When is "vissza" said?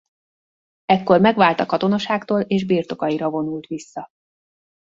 3.65-4.07